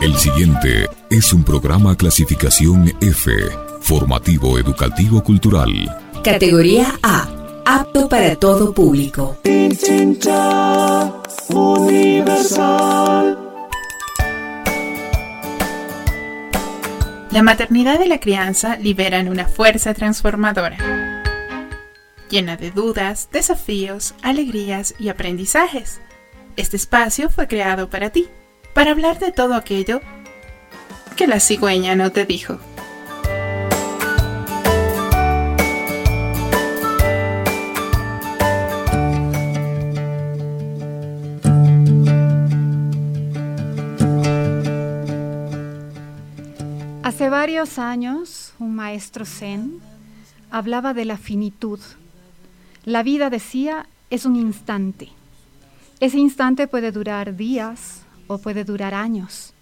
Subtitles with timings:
[0.00, 3.30] El siguiente es un programa clasificación F,
[3.82, 5.70] formativo educativo cultural.
[6.24, 7.28] Categoría A,
[7.66, 9.36] apto para todo público.
[11.50, 13.38] Universal.
[17.30, 20.78] La maternidad y la crianza liberan una fuerza transformadora,
[22.30, 26.00] llena de dudas, desafíos, alegrías y aprendizajes.
[26.56, 28.30] Este espacio fue creado para ti,
[28.74, 30.00] para hablar de todo aquello
[31.16, 32.58] que la cigüeña no te dijo.
[47.02, 49.80] Hace varios años, un maestro zen
[50.50, 51.80] hablaba de la finitud.
[52.84, 55.10] La vida, decía, es un instante.
[56.00, 59.52] Ese instante puede durar días o puede durar años.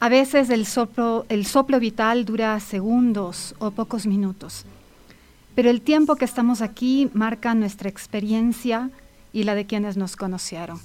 [0.00, 4.64] A veces el soplo, el soplo vital dura segundos o pocos minutos.
[5.54, 8.90] Pero el tiempo que estamos aquí marca nuestra experiencia
[9.34, 10.80] y la de quienes nos conocieron.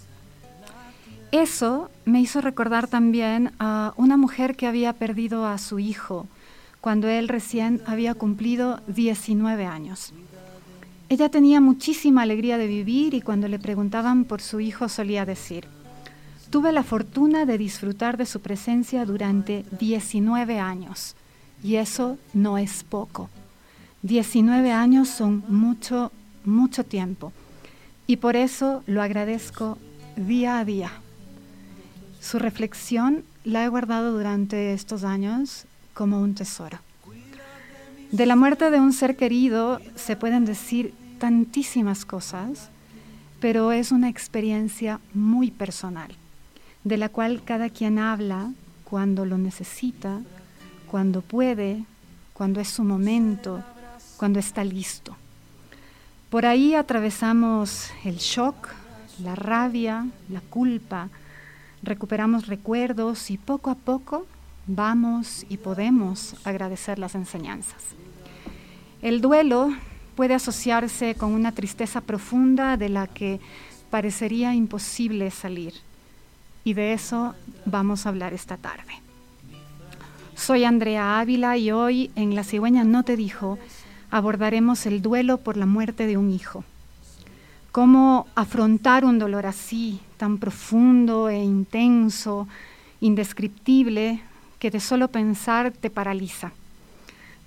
[1.31, 6.27] Eso me hizo recordar también a una mujer que había perdido a su hijo
[6.81, 10.14] cuando él recién había cumplido 19 años.
[11.09, 15.67] Ella tenía muchísima alegría de vivir y cuando le preguntaban por su hijo solía decir,
[16.50, 21.16] tuve la fortuna de disfrutar de su presencia durante 19 años
[21.64, 23.30] y eso no es poco.
[24.04, 26.12] 19 años son mucho,
[26.45, 27.34] mucho tiempo
[28.06, 29.78] y por eso lo agradezco
[30.16, 30.92] día a día.
[32.22, 36.80] Su reflexión la he guardado durante estos años como un tesoro.
[38.11, 42.70] De la muerte de un ser querido se pueden decir tantísimas cosas,
[43.42, 46.16] pero es una experiencia muy personal,
[46.88, 48.52] de la cual cada quien habla
[48.85, 50.21] cuando lo necesita,
[50.89, 51.83] cuando puede,
[52.31, 53.61] cuando es su momento,
[54.15, 55.17] cuando está listo.
[56.30, 58.70] Por ahí atravesamos el shock,
[59.21, 61.09] la rabia, la culpa,
[61.83, 64.26] recuperamos recuerdos y poco a poco
[64.65, 67.83] vamos y podemos agradecer las enseñanzas.
[69.02, 69.73] El duelo
[70.15, 73.42] puede asociarse con una tristeza profunda de la que
[73.89, 75.73] parecería imposible salir
[76.64, 77.36] y de eso
[77.66, 79.02] vamos a hablar esta tarde.
[80.36, 83.58] Soy Andrea Ávila y hoy en La cigüeña no te dijo
[84.10, 86.64] abordaremos el duelo por la muerte de un hijo
[87.78, 92.48] cómo afrontar un dolor así, tan profundo e intenso,
[93.02, 94.20] indescriptible,
[94.58, 96.54] que de solo pensar te paraliza.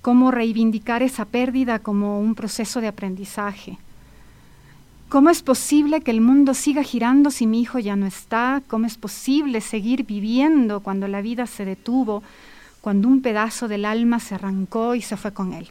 [0.03, 3.77] Cómo reivindicar esa pérdida como un proceso de aprendizaje.
[5.11, 8.63] ¿Cómo es posible que el mundo siga girando si mi hijo ya no está?
[8.69, 12.23] ¿Cómo es posible seguir viviendo cuando la vida se detuvo,
[12.81, 15.69] cuando un pedazo del alma se arrancó y se fue con él?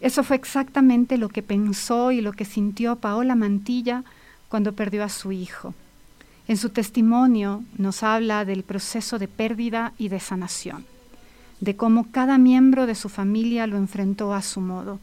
[0.00, 4.02] Eso fue exactamente lo que pensó y lo que sintió Paola Mantilla
[4.48, 5.74] cuando perdió a su hijo.
[6.48, 10.86] En su testimonio nos habla del proceso de pérdida y de sanación,
[11.60, 15.00] de cómo cada miembro de su familia lo enfrentó a su modo.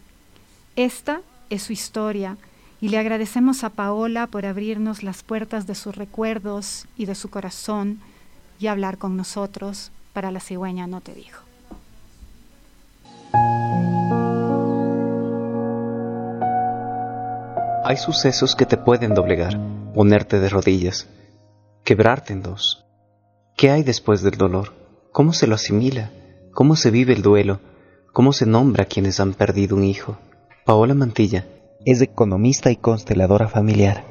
[0.76, 2.36] Esta es su historia
[2.82, 7.30] y le agradecemos a Paola por abrirnos las puertas de sus recuerdos y de su
[7.30, 8.00] corazón
[8.60, 11.44] y hablar con nosotros para la cigüeña no te dijo.
[17.84, 19.60] Hay sucesos que te pueden doblegar,
[19.94, 21.08] ponerte de rodillas,
[21.84, 22.86] quebrarte en dos.
[23.58, 24.74] ¿Qué hay después del dolor?
[25.12, 26.12] ¿Cómo se lo asimila?
[26.54, 27.60] ¿Cómo se vive el duelo?
[28.14, 30.18] ¿Cómo se nombra a quienes han perdido un hijo?
[30.66, 31.46] Paola Mantilla
[31.86, 34.06] es economista y consteladora familiar.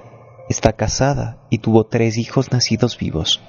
[0.49, 3.41] Está casada y tuvo tres hijos nacidos vivos.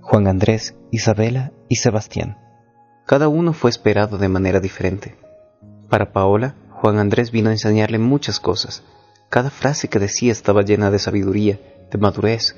[0.00, 2.36] Juan Andrés, Isabela y Sebastián.
[3.06, 5.16] Cada uno fue esperado de manera diferente.
[5.88, 8.82] Para Paola, Juan Andrés vino a enseñarle muchas cosas,
[9.28, 11.60] cada frase que decía estaba llena de sabiduría,
[11.90, 12.56] de madurez,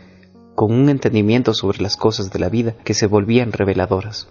[0.55, 4.29] con un entendimiento sobre las cosas de la vida que se volvían reveladoras.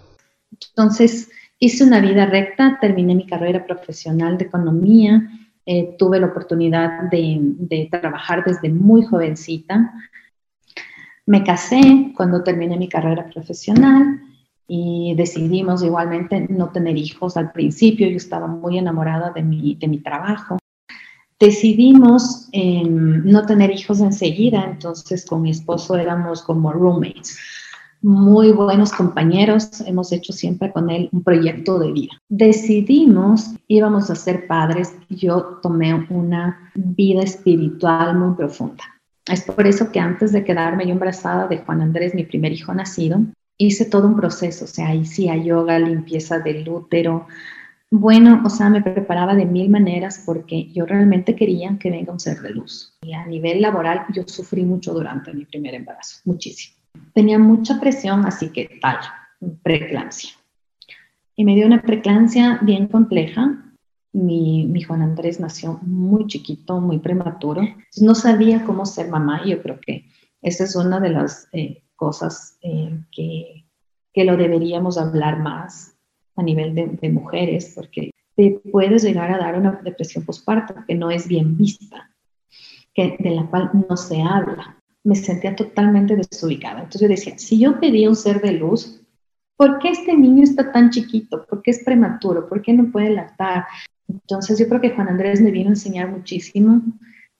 [0.50, 5.28] Entonces, hice una vida recta, terminé mi carrera profesional de economía,
[5.66, 9.92] eh, tuve la oportunidad de, de trabajar desde muy jovencita.
[11.26, 14.20] Me casé cuando terminé mi carrera profesional
[14.66, 18.08] y decidimos igualmente no tener hijos al principio.
[18.08, 20.58] Yo estaba muy enamorada de mi, de mi trabajo
[21.42, 27.36] decidimos em, no tener hijos enseguida, entonces con mi esposo éramos como roommates,
[28.02, 32.12] muy buenos compañeros, hemos hecho siempre con él un proyecto de vida.
[32.28, 38.82] Decidimos, íbamos a ser padres, yo tomé una vida espiritual muy profunda.
[39.26, 42.74] Es por eso que antes de quedarme yo embarazada de Juan Andrés, mi primer hijo
[42.74, 43.20] nacido,
[43.56, 47.28] hice todo un proceso, o sea, hice yoga, limpieza del útero.
[47.88, 52.18] Bueno, o sea, me preparaba de mil maneras porque yo realmente quería que venga un
[52.18, 52.96] ser de luz.
[53.02, 56.81] Y a nivel laboral, yo sufrí mucho durante mi primer embarazo, muchísimo.
[57.14, 58.98] Tenía mucha presión, así que tal,
[59.62, 60.30] preeclampsia.
[61.36, 63.74] Y me dio una preeclampsia bien compleja.
[64.12, 67.62] Mi, Juan Andrés nació muy chiquito, muy prematuro.
[68.00, 70.04] no sabía cómo ser mamá y yo creo que
[70.42, 73.64] esa es una de las eh, cosas eh, que,
[74.12, 75.96] que, lo deberíamos hablar más
[76.36, 80.94] a nivel de, de, mujeres, porque te puedes llegar a dar una depresión postparto que
[80.94, 82.10] no es bien vista,
[82.92, 84.81] que, de la cual no se habla.
[85.04, 86.78] Me sentía totalmente desubicada.
[86.80, 89.00] Entonces yo decía, si yo pedía un ser de luz,
[89.56, 91.44] ¿por qué este niño está tan chiquito?
[91.46, 92.48] ¿Por qué es prematuro?
[92.48, 93.64] ¿Por qué no puede lactar?
[94.08, 96.82] Entonces yo creo que Juan Andrés me vino a enseñar muchísimo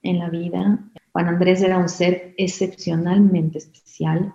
[0.03, 0.79] en la vida.
[1.13, 4.33] Juan Andrés era un ser excepcionalmente especial.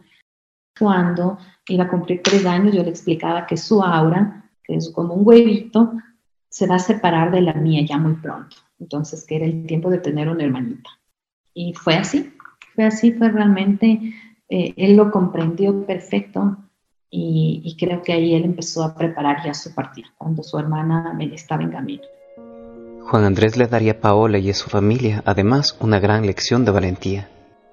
[0.79, 1.37] Cuando
[1.67, 5.27] iba a cumplir tres años, yo le explicaba que su aura, que es como un
[5.27, 5.93] huevito,
[6.49, 8.57] se va a separar de la mía ya muy pronto.
[8.79, 10.89] Entonces, que era el tiempo de tener una hermanita.
[11.53, 12.33] Y fue así,
[12.77, 14.13] fue así, fue realmente,
[14.49, 16.57] eh, él lo comprendió perfecto
[17.09, 21.17] y, y, creo que ahí él empezó a preparar ya su partida, cuando su hermana
[21.33, 22.03] estaba en camino.
[23.01, 26.71] Juan Andrés le daría a Paola y a su familia, además, una gran lección de
[26.71, 27.27] valentía.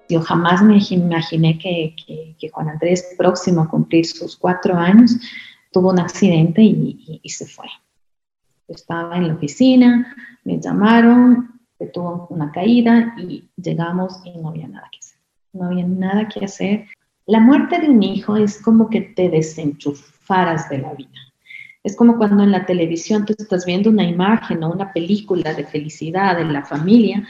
[0.09, 1.95] Yo jamás me imaginé que,
[2.39, 5.19] que, Juan Andrés, próximo a cumplir sus cuatro años,
[5.71, 7.67] tuvo un accidente y, y, se fue.
[8.69, 11.54] Yo estaba en la oficina, me llamaron,
[11.87, 15.19] tuvo una caída y llegamos y no había nada que hacer.
[15.53, 16.87] No había nada que hacer.
[17.27, 21.11] La muerte de un hijo es como que te desenchufaras de la vida.
[21.83, 25.65] Es como cuando en la televisión tú estás viendo una imagen o una película de
[25.65, 27.27] felicidad en la familia.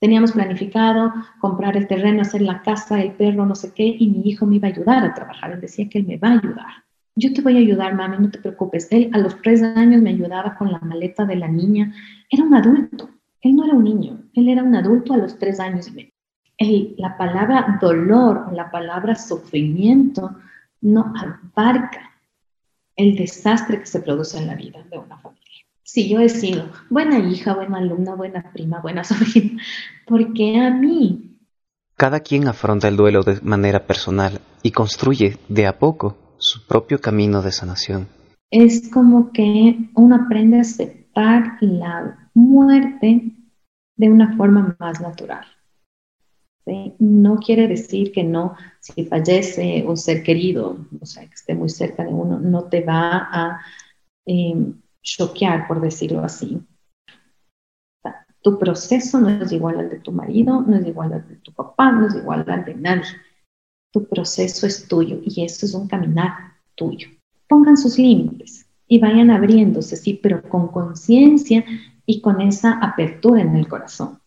[0.00, 4.28] Teníamos planificado comprar el terreno, hacer la casa, el perro, no sé qué, y mi
[4.28, 5.52] hijo me iba a ayudar a trabajar.
[5.52, 6.84] Él decía que él me va a ayudar.
[7.14, 8.88] Yo te voy a ayudar, mami, no te preocupes.
[8.90, 11.94] Él a los tres años me ayudaba con la maleta de la niña.
[12.28, 13.08] Era un adulto.
[13.46, 14.18] Él no era un niño.
[14.34, 16.94] Él era un adulto a los tres años y medio.
[16.98, 20.34] la palabra dolor o la palabra sufrimiento
[20.80, 22.12] no abarca
[22.96, 25.42] el desastre que se produce en la vida de una familia.
[25.84, 29.62] Sí, yo he sido buena hija, buena alumna, buena prima, buena sobrina,
[30.06, 31.38] porque a mí.
[31.96, 37.00] Cada quien afronta el duelo de manera personal y construye de a poco su propio
[37.00, 38.08] camino de sanación.
[38.50, 43.35] Es como que uno aprende a aceptar la muerte
[43.96, 45.46] de una forma más natural.
[46.98, 51.68] No quiere decir que no, si fallece un ser querido, o sea, que esté muy
[51.68, 53.60] cerca de uno, no te va a
[54.26, 56.60] eh, choquear, por decirlo así.
[58.42, 61.52] tu proceso no es igual al de tu marido, no es igual al de tu
[61.52, 63.06] papá, no es igual al de nadie.
[63.92, 66.32] Tu proceso es tuyo y eso es un caminar
[66.74, 67.08] tuyo.
[67.48, 71.64] Pongan sus límites y vayan abriéndose, sí, pero con conciencia
[72.06, 74.20] y con esa apertura en el corazón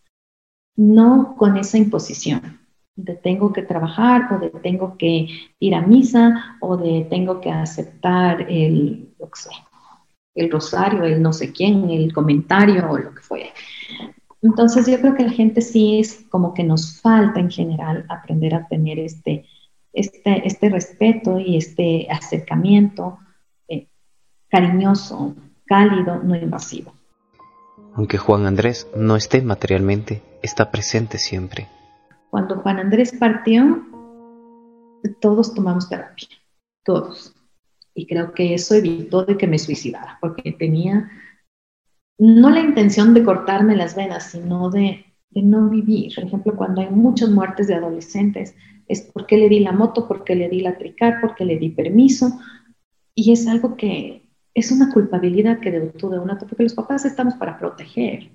[0.80, 2.60] no con esa imposición
[2.96, 5.28] de tengo que trabajar o de tengo que
[5.60, 9.14] ir a misa o de tengo que aceptar el,
[10.36, 13.50] el rosario, el no sé quién, el comentario o lo que fue.
[14.42, 18.56] Entonces yo creo que la gente sí es como que nos falta en general aprender
[18.56, 19.46] a tener este,
[19.92, 23.20] este, este respeto y este acercamiento
[23.68, 23.88] eh,
[24.48, 26.94] cariñoso, cálido, no invasivo.
[28.00, 31.68] Aunque Juan Andrés no esté materialmente, está presente siempre.
[32.30, 33.86] Cuando Juan Andrés partió,
[35.20, 36.30] todos tomamos terapia,
[36.86, 37.36] todos.
[37.94, 41.12] Y creo que eso evitó de que me suicidara, porque tenía
[42.18, 46.16] no la intención de cortarme las venas, sino de, de no vivir.
[46.16, 48.56] Por ejemplo, cuando hay muchas muertes de adolescentes,
[48.88, 52.40] es porque le di la moto, porque le di la tricar, porque le di permiso.
[53.14, 54.29] Y es algo que
[54.60, 58.30] es una culpabilidad que tú de una, porque los papás estamos para proteger.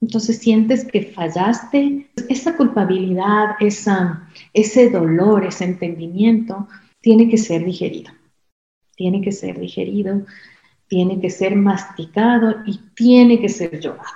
[0.00, 2.10] Entonces sientes que fallaste.
[2.28, 6.68] Esa culpabilidad, esa, ese dolor, ese entendimiento,
[7.00, 8.12] tiene que ser digerido.
[8.96, 10.24] Tiene que ser digerido,
[10.88, 14.08] tiene que ser masticado y tiene que ser llorado.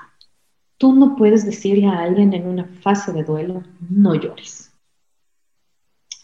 [0.78, 4.65] Tú no puedes decirle a alguien en una fase de duelo, no llores.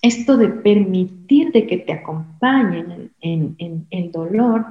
[0.02, 4.66] Esto de permitir de que te acompañen en, en el dolor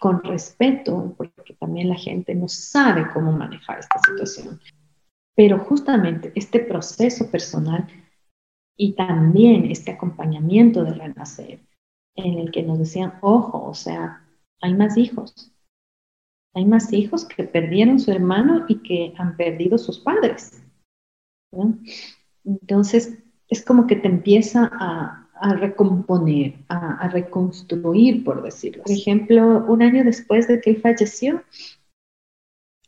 [0.00, 4.60] con respeto, porque también la gente no sabe cómo manejar esta situación.
[5.36, 7.86] Pero justamente este proceso personal
[8.76, 11.60] y también este acompañamiento de renacer,
[12.16, 14.26] en el que nos decían, ojo, o sea,
[14.60, 15.52] hay más hijos.
[16.54, 20.62] Hay más hijos que perdieron su hermano y que han perdido sus padres.
[22.44, 23.18] Entonces,
[23.52, 28.82] es como que te empieza a, recomponer, a, reconstruir, por decirlo.
[28.84, 31.42] Por ejemplo, un año después de que él falleció,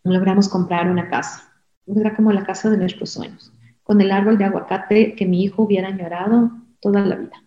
[0.05, 1.53] logramos comprar una casa.
[1.87, 3.53] Era como la casa de nuestros sueños,
[3.83, 7.45] con el árbol de aguacate que mi hijo hubiera añorado toda la vida.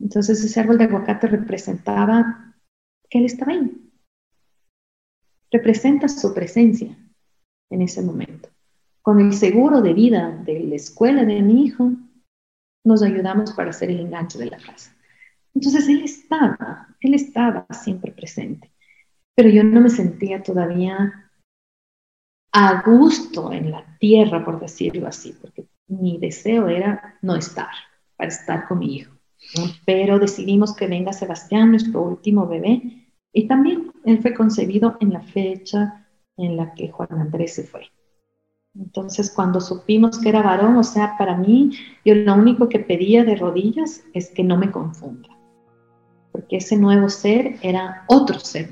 [0.00, 2.54] Entonces ese árbol de aguacate representaba
[3.10, 3.90] que él estaba ahí.
[5.50, 6.96] Representa su presencia
[7.70, 8.48] en ese momento.
[9.06, 11.92] Con el seguro de vida de la escuela de mi hijo,
[12.84, 14.96] nos ayudamos para hacer el enganche de la casa.
[15.54, 18.68] Entonces él estaba, él estaba siempre presente,
[19.36, 21.30] pero yo no me sentía todavía
[22.50, 27.70] a gusto en la tierra, por decirlo así, porque mi deseo era no estar,
[28.16, 29.14] para estar con mi hijo.
[29.84, 35.22] Pero decidimos que venga Sebastián, nuestro último bebé, y también él fue concebido en la
[35.22, 37.88] fecha en la que Juan Andrés se fue.
[38.78, 41.72] Entonces, cuando supimos que era varón, o sea, para mí,
[42.04, 45.28] yo lo único que pedía de rodillas es que no me confunda,
[46.32, 48.68] porque ese nuevo ser era otro ser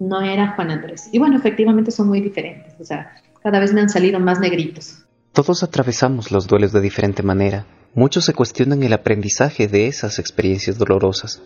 [0.00, 1.08] no era Juan Andrés.
[1.12, 5.04] Y bueno, efectivamente son muy diferentes, o sea, cada vez me han salido más negritos.
[5.32, 7.66] Todos atravesamos los duelos de diferente manera.
[7.94, 11.42] Muchos se cuestionan el aprendizaje de esas experiencias dolorosas.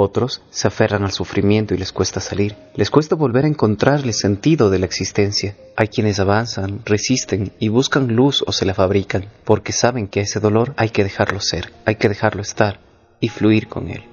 [0.00, 4.70] Otros se aferran al sufrimiento y les cuesta salir, les cuesta volver a encontrarle sentido
[4.70, 5.56] de la existencia.
[5.74, 10.38] Hay quienes avanzan, resisten y buscan luz o se la fabrican, porque saben que ese
[10.38, 12.78] dolor hay que dejarlo ser, hay que dejarlo estar
[13.18, 14.04] y fluir con él.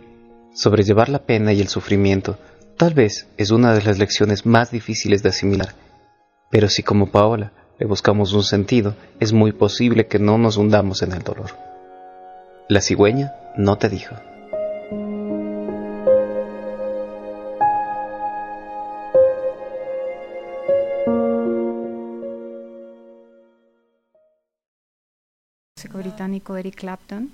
[0.55, 2.39] Sobrellevar la pena y el sufrimiento
[2.77, 5.75] tal vez es una de las lecciones más difíciles de asimilar,
[6.49, 11.03] pero si como Paola le buscamos un sentido, es muy posible que no nos hundamos
[11.03, 11.51] en el dolor.
[12.69, 14.15] La cigüeña no te dijo.
[25.97, 27.29] Británico Eric Clapton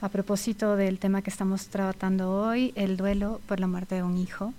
[0.00, 4.18] a propósito del tema que estamos tratando hoy, el duelo por la muerte de un
[4.18, 4.52] hijo.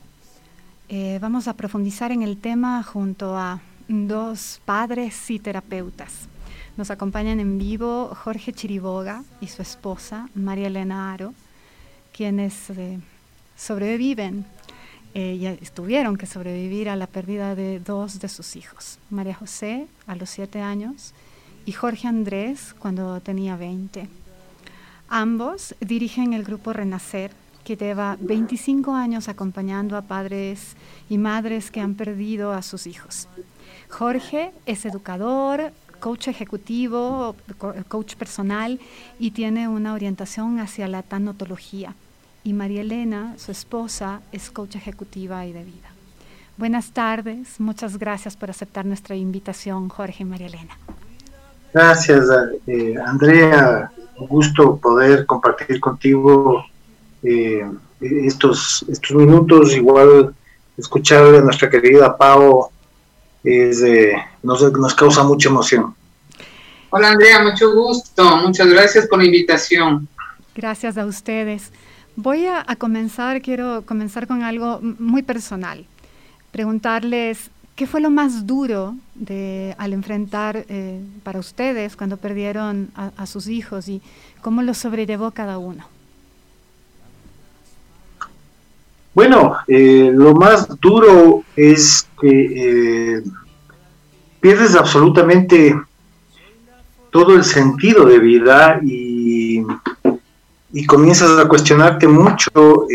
[0.89, 6.27] Eh, vamos a profundizar en el tema junto a dos padres y terapeutas.
[6.77, 11.35] Nos acompañan en vivo Jorge Chiriboga y su esposa María Elena Aro,
[12.11, 12.99] quienes eh,
[13.55, 14.45] sobreviven
[15.13, 19.87] eh, y tuvieron que sobrevivir a la pérdida de dos de sus hijos, María José
[20.07, 21.13] a los siete años
[21.65, 24.07] y Jorge Andrés cuando tenía 20.
[25.09, 27.31] Ambos dirigen el grupo Renacer,
[27.63, 30.75] que lleva 25 años acompañando a padres
[31.09, 33.27] y madres que han perdido a sus hijos.
[33.89, 37.35] Jorge es educador, coach ejecutivo,
[37.87, 38.79] coach personal
[39.19, 41.95] y tiene una orientación hacia la tanotología.
[42.43, 45.89] Y María Elena, su esposa, es coach ejecutiva y de vida.
[46.57, 50.77] Buenas tardes, muchas gracias por aceptar nuestra invitación, Jorge y María Elena.
[51.75, 52.29] Gracias,
[52.67, 53.91] eh, Andrea.
[54.17, 56.63] Un gusto poder compartir contigo
[57.21, 59.75] eh, estos, estos minutos.
[59.75, 60.33] Igual
[60.77, 62.69] escuchar a nuestra querida Pau
[63.43, 63.83] es,
[64.41, 65.93] nos, nos causa mucha emoción.
[66.91, 68.37] Hola Andrea, mucho gusto.
[68.37, 70.07] Muchas gracias por la invitación.
[70.55, 71.73] Gracias a ustedes.
[72.15, 75.85] Voy a, a comenzar, quiero comenzar con algo muy personal.
[76.53, 83.25] Preguntarles ¿Qué fue lo más duro de, al enfrentar eh, para ustedes cuando perdieron a,
[83.25, 84.01] sus hijos y
[84.41, 85.85] cómo lo sobrellevó cada uno?
[89.13, 93.23] Bueno, eh, lo más duro es que eh,
[94.39, 95.77] pierdes absolutamente
[97.11, 99.63] todo el sentido de vida y,
[100.71, 102.87] y comienzas a cuestionarte mucho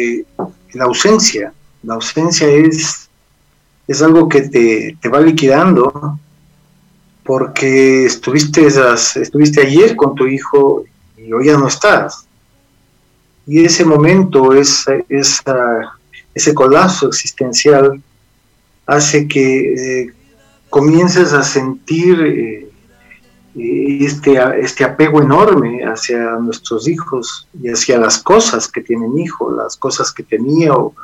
[0.72, 1.52] la ausencia.
[1.82, 3.09] La ausencia es
[3.86, 6.18] es algo que te, va liquidando
[7.24, 10.84] porque estuviste, estuviste ayer con tu hijo
[11.16, 12.26] y hoy ya no estás.
[13.46, 18.00] Y ese momento, ese, ese colapso existencial,
[18.86, 20.12] hace que eh,
[20.68, 22.70] comiences a sentir eh,
[23.54, 29.76] este, este apego enorme hacia nuestros hijos y hacia las cosas que tienen hijo, las
[29.76, 30.94] cosas que tenía o,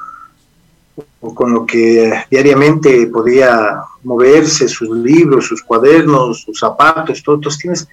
[1.20, 7.88] o con lo que diariamente podía moverse, sus libros, sus cuadernos, sus zapatos, todo, tienes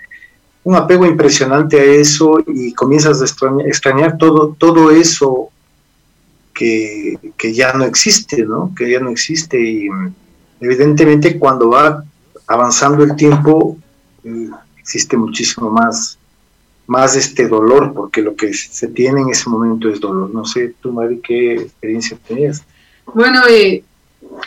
[0.64, 3.26] un apego impresionante a eso y comienzas a
[3.66, 5.50] extrañar, todo, todo eso
[6.54, 7.20] que,
[7.54, 8.74] ya no existe, ¿no?
[8.76, 9.88] Que ya no existe y
[10.62, 12.04] evidentemente cuando va
[12.48, 13.78] avanzando el tiempo
[14.78, 16.18] existe muchísimo más
[16.86, 20.30] más este dolor, porque lo que se tiene en ese momento es dolor.
[20.34, 22.64] No sé, tú, Mari, ¿qué experiencia tenías?
[23.06, 23.84] Bueno, y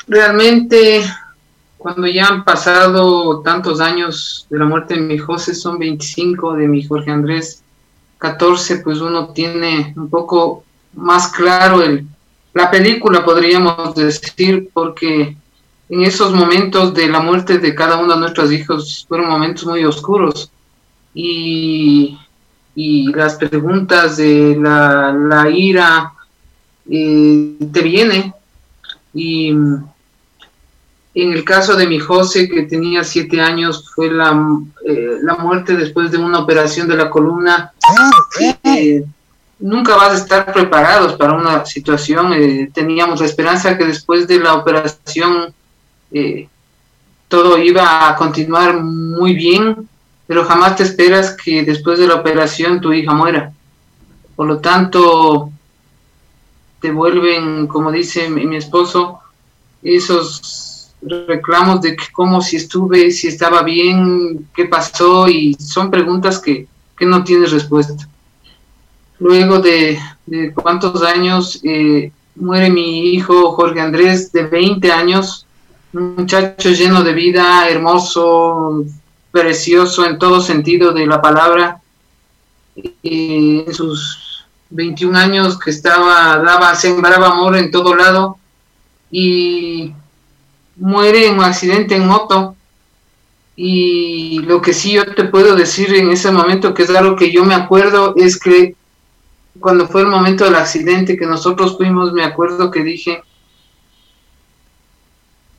[0.08, 1.02] realmente
[1.78, 6.68] cuando ya han pasado tantos años de la muerte de mi José, son 25, de
[6.68, 7.62] mi Jorge Andrés
[8.18, 12.06] 14, pues uno tiene un poco más claro el,
[12.54, 15.36] la película, podríamos decir, porque
[15.88, 19.84] en esos momentos de la muerte de cada uno de nuestros hijos fueron momentos muy
[19.84, 20.50] oscuros.
[21.14, 22.18] Y,
[22.74, 26.12] y las preguntas de la, la ira
[26.90, 28.34] eh, te viene
[29.16, 34.38] y en el caso de mi José, que tenía siete años, fue la,
[34.84, 37.72] eh, la muerte después de una operación de la columna.
[38.62, 39.02] Eh,
[39.58, 42.34] nunca vas a estar preparados para una situación.
[42.34, 45.54] Eh, teníamos la esperanza que después de la operación
[47.28, 49.88] todo iba a continuar muy bien,
[50.26, 53.52] pero jamás te esperas que después de la operación tu hija muera.
[54.36, 55.50] Por lo tanto,
[56.86, 59.18] te vuelven, como dice mi esposo,
[59.82, 66.68] esos reclamos de cómo si estuve, si estaba bien, qué pasó, y son preguntas que,
[67.00, 68.08] no tienes respuesta.
[69.18, 69.98] Luego de,
[70.54, 75.44] cuántos años eh, muere mi hijo Jorge Andrés, de 20 años,
[75.92, 78.84] un muchacho lleno de vida, hermoso,
[79.32, 81.80] precioso en todo sentido de la palabra.
[83.02, 84.25] en sus
[84.70, 88.38] 21 años que estaba, daba, sembraba amor en todo lado
[89.10, 89.92] y
[90.76, 92.54] muere en un accidente en moto.
[93.54, 97.32] Y lo que sí yo te puedo decir en ese momento, que es algo que
[97.32, 98.74] yo me acuerdo, es que
[99.60, 103.22] cuando fue el momento del accidente que nosotros fuimos, me acuerdo que dije,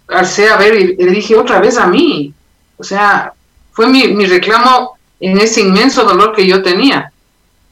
[0.08, 2.34] alcé a ver y le dije otra vez a mí.
[2.78, 3.34] O sea,
[3.72, 7.12] fue mi, mi reclamo en ese inmenso dolor que yo tenía.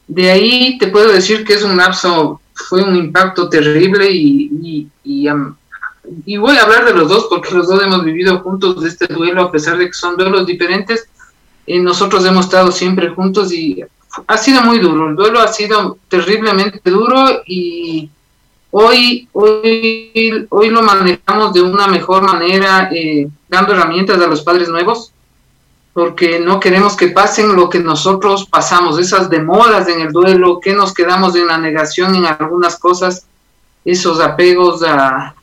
[0.08, 5.28] De ahí te puedo decir que es un lapso, fue un impacto terrible y, y,
[6.24, 9.06] y voy a hablar de los dos porque los dos hemos vivido juntos de este
[9.06, 11.08] duelo, a pesar de que son duelos diferentes.
[11.66, 13.82] Eh, nosotros hemos estado siempre juntos y
[14.26, 15.10] ha sido muy duro.
[15.10, 18.08] El duelo ha sido terriblemente duro y
[18.70, 24.68] hoy, hoy, hoy lo manejamos de una mejor manera, eh, dando herramientas a los padres
[24.68, 25.12] nuevos,
[25.96, 30.74] porque no queremos que pasen lo que nosotros pasamos, esas demoras en el duelo, que
[30.74, 33.24] nos quedamos en la negación en algunas cosas,
[33.82, 35.34] esos apegos a,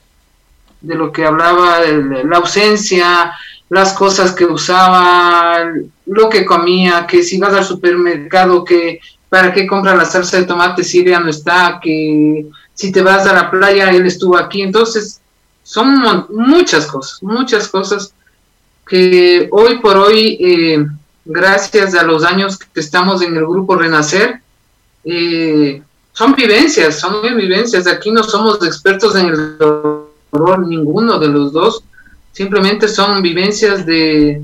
[0.79, 3.33] de lo que hablaba, la ausencia,
[3.67, 5.71] las cosas que usaba,
[6.05, 10.45] lo que comía, que si vas al supermercado, que para qué compra la salsa de
[10.45, 14.61] tomate si ya no está, que si te vas a la playa, él estuvo aquí.
[14.61, 15.19] Entonces,
[15.63, 18.13] son muchas cosas, muchas cosas
[18.87, 20.85] que hoy por hoy, eh,
[21.25, 24.41] gracias a los años que estamos en el grupo Renacer,
[25.05, 27.87] eh, son vivencias, son vivencias.
[27.87, 29.57] Aquí no somos expertos en el
[30.67, 31.83] ninguno de los dos,
[32.31, 34.41] simplemente son vivencias de,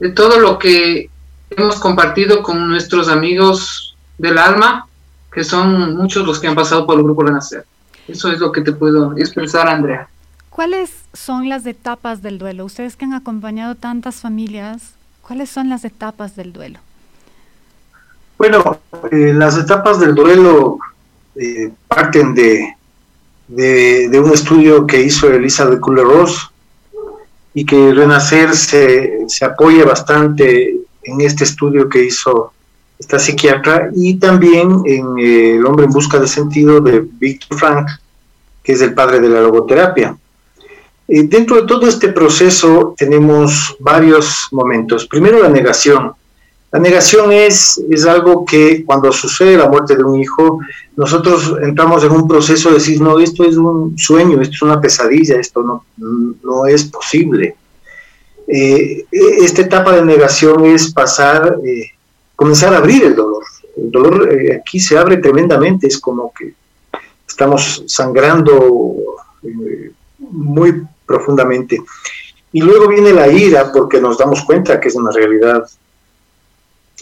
[0.00, 1.08] de todo lo que
[1.50, 4.86] hemos compartido con nuestros amigos del alma,
[5.32, 7.64] que son muchos los que han pasado por el Grupo Renacer.
[8.06, 10.08] Eso es lo que te puedo expresar, Andrea.
[10.54, 12.64] ¿Cuáles son las etapas del duelo?
[12.64, 16.78] Ustedes que han acompañado tantas familias, ¿cuáles son las etapas del duelo?
[18.38, 18.78] Bueno,
[19.10, 20.78] eh, las etapas del duelo
[21.34, 22.72] eh, parten de,
[23.48, 26.52] de, un estudio que hizo Elisa de Kubler-Ross
[27.52, 32.52] y que Renacer se, se apoya bastante en este estudio que hizo
[33.00, 37.88] esta psiquiatra y también en eh, El hombre en busca de sentido de Víctor Frank,
[38.62, 40.16] que es el padre de la logoterapia.
[41.06, 45.06] Eh, dentro de todo este proceso tenemos varios momentos.
[45.06, 46.12] Primero la negación.
[46.72, 50.58] La negación es, es algo que cuando sucede la muerte de un hijo,
[50.96, 54.80] nosotros entramos en un proceso de decir, no, esto es un sueño, esto es una
[54.80, 55.84] pesadilla, esto no,
[56.42, 57.54] no es posible.
[58.48, 61.90] Eh, esta etapa de negación es pasar, eh,
[62.34, 63.44] comenzar a abrir el dolor.
[63.76, 66.54] El dolor aquí se abre tremendamente, es como que
[67.26, 68.96] estamos sangrando
[70.18, 71.80] muy profundamente.
[72.52, 75.64] Y luego viene la ira porque nos damos cuenta que es una realidad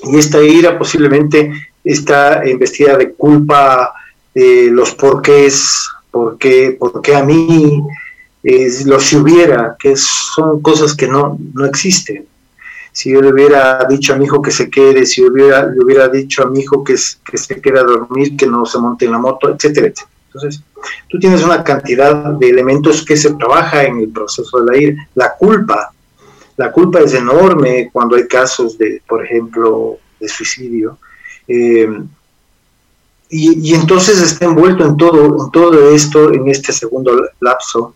[0.05, 1.53] y esta ira posiblemente
[1.85, 3.93] está investida de culpa,
[4.35, 7.83] de los porqués, por qué, por qué a mí,
[8.87, 12.27] lo si hubiera, que son cosas que no, no existen.
[12.91, 16.09] Si yo le hubiera dicho a mi hijo que se quede, si hubiera, le hubiera
[16.09, 19.13] dicho a mi hijo que, que se quede a dormir, que no se monte en
[19.13, 20.12] la moto, etcétera, etcétera.
[20.35, 20.63] Entonces,
[21.09, 25.09] tú tienes una cantidad de elementos que se trabaja en el proceso de la ira.
[25.15, 25.93] La culpa,
[26.57, 30.99] la culpa es enorme cuando hay casos de, por ejemplo, de suicidio.
[31.47, 31.89] Eh,
[33.29, 37.95] y, entonces está envuelto en todo, en todo esto, en este segundo lapso.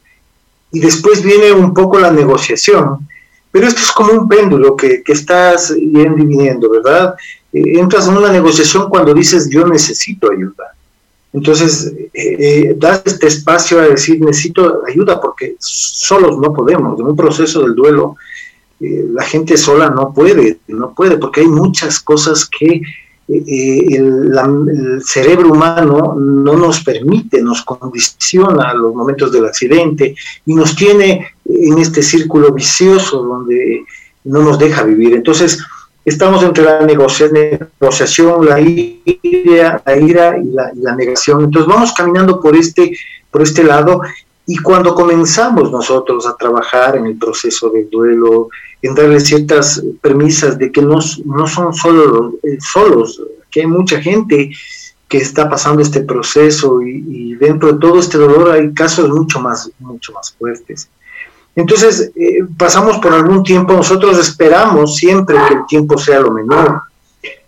[0.73, 3.07] y después viene un poco la negociación.
[3.51, 7.15] Pero esto es como un péndulo que, que estás yendo y viniendo, ¿verdad?
[7.53, 10.76] Eh, entras en una negociación cuando dices yo necesito ayuda.
[11.37, 16.99] Entonces, eh, eh, das este espacio a decir necesito ayuda porque solos no podemos.
[16.99, 18.17] En un proceso del duelo,
[18.81, 22.83] la gente sola no puede, no puede, porque hay muchas cosas que
[23.29, 30.75] el, cerebro humano no nos permite, nos condiciona a los momentos del accidente y nos
[30.75, 33.85] tiene en este círculo vicioso donde
[34.25, 35.15] no nos deja vivir.
[35.15, 35.59] Entonces,
[36.07, 40.45] estamos entre la negociación, la ira, la ira y,
[40.81, 41.45] la, negación.
[41.45, 42.97] Entonces, vamos caminando por este,
[43.31, 44.01] por este lado
[44.47, 48.49] y cuando comenzamos nosotros a trabajar en el proceso del duelo,
[48.81, 54.01] en darle ciertas premisas de que no, no son solo eh, solos, que hay mucha
[54.01, 54.53] gente
[55.09, 59.71] que está pasando este proceso y, dentro de todo este dolor hay casos mucho más,
[59.81, 60.89] mucho más fuertes.
[61.57, 66.83] Entonces, eh, pasamos por algún tiempo, nosotros esperamos siempre que el tiempo sea lo menor.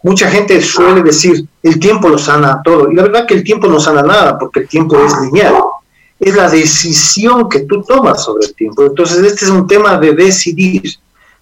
[0.02, 2.90] Mucha gente suele decir, el tiempo lo sana todo.
[2.90, 5.56] Y la verdad que el tiempo no sana nada, porque el tiempo es lineal.
[6.18, 8.86] Es la decisión que tú tomas sobre el tiempo.
[8.86, 10.82] Entonces, este es un tema de decidir.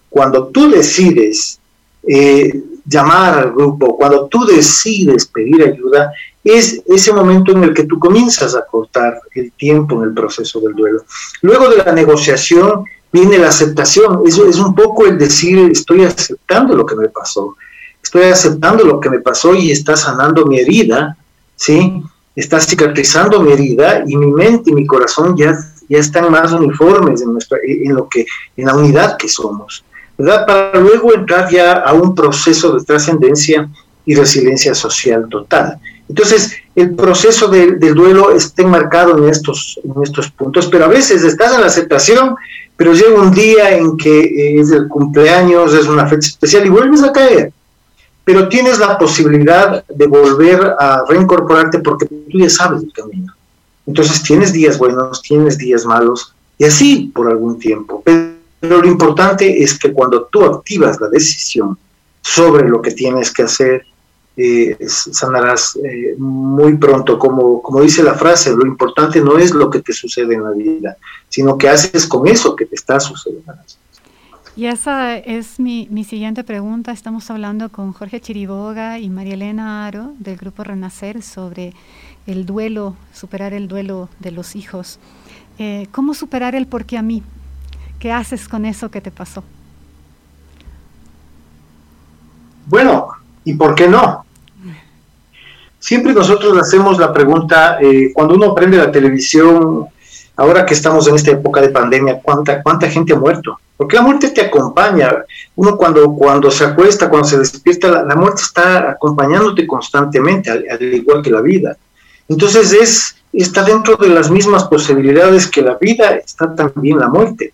[0.09, 1.59] Cuando tú decides
[2.05, 6.11] eh, llamar al grupo, cuando tú decides pedir ayuda,
[6.47, 10.61] es ese momento en el que tú comienzas a cortar el tiempo en el proceso
[10.61, 11.03] del duelo.
[11.41, 14.21] Luego de la negociación viene la aceptación.
[14.25, 17.55] Eso es un poco el decir, estoy aceptando lo que me pasó.
[18.01, 21.17] Estoy aceptando lo que me pasó y está sanando mi herida,
[21.55, 22.01] ¿sí?
[22.35, 25.57] Está cicatrizando mi herida y mi mente y mi corazón ya,
[25.89, 29.83] ya están más uniformes en, en, lo que, en la unidad que somos.
[30.15, 33.69] Para luego entrar ya a un proceso de trascendencia
[34.05, 35.79] y resiliencia social total.
[36.09, 41.23] Entonces, el proceso del duelo está enmarcado en estos, en estos puntos, pero a veces
[41.23, 42.35] estás en la aceptación,
[42.77, 46.69] pero llega un día en que eh, es el cumpleaños, es una fecha especial y
[46.69, 47.51] vuelves a caer.
[48.23, 53.33] Pero tienes la posibilidad de volver a reincorporarte porque tú ya sabes el camino.
[53.85, 58.03] Entonces tienes días buenos, tienes días malos, y así por algún tiempo.
[58.03, 61.77] Pero lo importante es que cuando tú activas la decisión
[62.21, 63.85] sobre lo que tienes que hacer,
[64.37, 67.17] eh, sanarás eh, muy pronto.
[67.17, 70.51] Como, como dice la frase, lo importante no es lo que te sucede en la
[70.51, 70.97] vida,
[71.27, 73.53] sino que haces con eso que te está sucediendo.
[74.55, 76.91] Y esa es mi, mi siguiente pregunta.
[76.91, 81.73] Estamos hablando con Jorge Chiriboga y María Elena Aro del Grupo Renacer sobre
[82.27, 84.99] el duelo, superar el duelo de los hijos.
[85.57, 87.23] Eh, ¿Cómo superar el por qué a mí?
[87.99, 89.43] ¿Qué haces con eso que te pasó?
[92.67, 93.07] Bueno,
[93.43, 94.26] ¿y por qué no?
[95.87, 99.87] Siempre nosotros hacemos la pregunta, eh, cuando uno prende la televisión,
[100.35, 103.57] ahora que estamos en esta época de pandemia, ¿cuánta, cuánta gente ha muerto?
[103.77, 105.23] Porque la muerte te acompaña.
[105.55, 110.93] Uno cuando, cuando se acuesta, cuando se despierta, la, muerte está acompañándote constantemente, al, al,
[110.93, 111.77] igual que la vida.
[112.27, 117.53] Entonces es, está dentro de las mismas posibilidades que la vida, está también la muerte.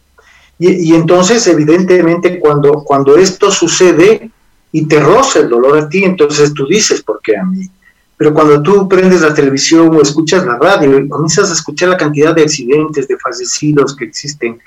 [0.58, 4.32] Y, entonces, evidentemente, cuando, cuando esto sucede
[4.72, 7.70] y te roza el dolor a ti, entonces tú dices, ¿por qué a mí?
[8.18, 11.98] Pero cuando tú prendes la televisión o escuchas la radio y comienzas a escuchar la
[11.98, 14.62] cantidad de accidentes, de fallecidos que existen,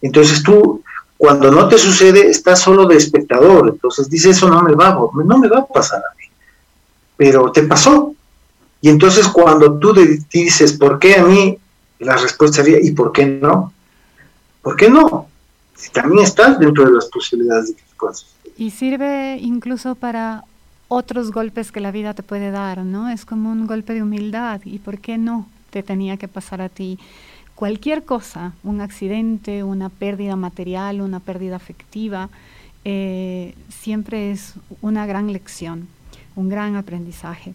[0.00, 0.82] entonces tú,
[1.16, 3.68] cuando no te sucede, estás solo de espectador.
[3.68, 6.24] Entonces dices, eso no me va, no me va a pasar a mí.
[7.16, 8.14] Pero te pasó.
[8.80, 9.94] Y entonces cuando tú
[10.32, 11.58] dices, ¿por qué a mí?
[12.00, 13.72] La respuesta sería, ¿y por qué no?
[14.60, 15.28] ¿Por qué no?
[15.90, 18.26] también estás dentro de las posibilidades de que puedas.
[18.56, 20.44] Y sirve incluso para
[20.92, 23.08] otros golpes que la vida te puede dar, ¿no?
[23.08, 24.60] Es como un golpe de humildad.
[24.66, 26.98] ¿Y por qué no te tenía que pasar a ti?
[27.54, 32.28] Cualquier cosa, un accidente, una pérdida material, una pérdida afectiva,
[32.84, 35.88] eh, siempre es una gran lección,
[36.36, 37.54] un gran aprendizaje.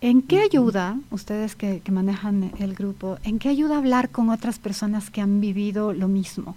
[0.00, 4.60] ¿En qué ayuda, ustedes que, que, manejan el grupo, en qué ayuda hablar con otras
[4.60, 6.54] personas que han vivido lo mismo?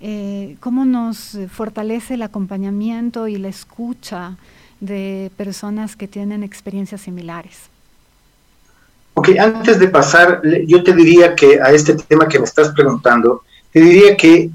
[0.00, 4.36] Eh, cómo nos fortalece el acompañamiento y la escucha
[4.80, 7.56] de personas que tienen experiencias similares.
[9.14, 13.42] Ok, antes de pasar, yo te diría que a este tema que me estás preguntando,
[13.72, 14.50] te diría que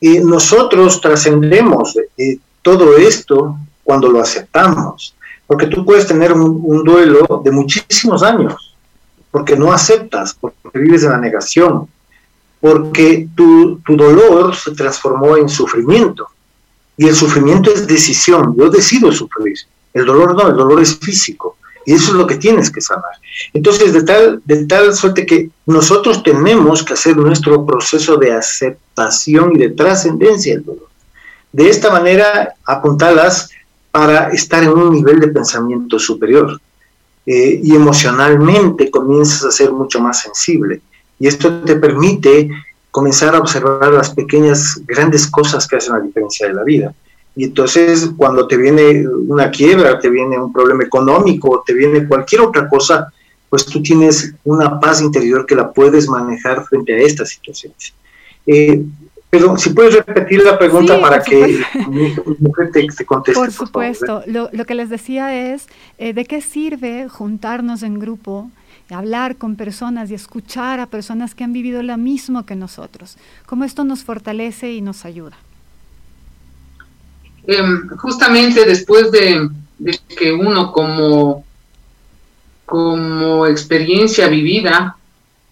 [0.00, 5.14] eh, nosotros trascendemos eh, todo esto cuando lo aceptamos,
[5.46, 8.74] porque tú puedes tener un duelo de muchísimos años,
[9.30, 11.88] porque no aceptas, porque vives en la negación,
[12.60, 16.28] porque tu, dolor se transformó en sufrimiento.
[17.00, 19.56] Y el sufrimiento es decisión, yo decido sufrir.
[19.94, 21.56] El dolor no, el dolor es físico.
[21.86, 23.12] Y eso es lo que tienes que sanar.
[23.54, 29.56] Entonces, de tal, de tal suerte que nosotros tenemos que hacer nuestro proceso de aceptación
[29.56, 30.90] y de trascendencia del dolor.
[31.50, 33.48] De esta manera, apuntalas
[33.90, 36.60] para estar en un nivel de pensamiento superior.
[37.24, 40.82] Eh, y emocionalmente comienzas a ser mucho más sensible.
[41.18, 42.50] Y esto te permite
[42.90, 46.94] comenzar a observar las pequeñas, grandes cosas que hacen la diferencia de la vida.
[47.36, 52.42] Y entonces cuando te viene una quiebra, te viene un problema económico, te viene cualquier
[52.42, 53.12] otra cosa,
[53.48, 57.94] pues tú tienes una paz interior que la puedes manejar frente a estas situaciones.
[58.46, 58.82] Eh,
[59.30, 63.38] pero si puedes repetir la pregunta para que mi mujer te, conteste.
[63.38, 68.50] Por supuesto, lo, que les decía es, eh, ¿de qué sirve juntarnos en grupo?
[68.94, 73.16] Hablar con personas y escuchar a personas que han vivido lo mismo que nosotros.
[73.46, 75.36] ¿Cómo esto nos fortalece y nos ayuda?
[77.46, 79.48] Em, justamente después de,
[80.16, 81.44] que uno como,
[82.66, 84.96] como experiencia vivida